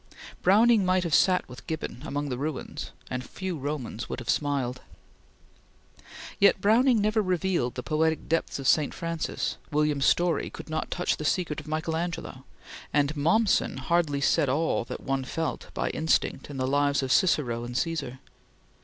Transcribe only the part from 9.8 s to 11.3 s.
Story could not touch the